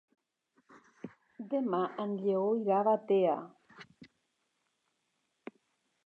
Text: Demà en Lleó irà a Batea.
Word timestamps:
Demà 1.49 1.81
en 2.05 2.15
Lleó 2.21 2.47
irà 2.61 2.79
a 2.83 2.87
Batea. 2.87 3.35